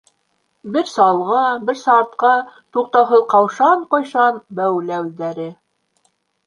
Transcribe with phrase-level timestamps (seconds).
[0.77, 2.33] Берсә алға, берсә артҡа
[2.79, 5.49] туҡтауһыҙ ҡаушан-ҡойшан бәүелә үҙҙәре.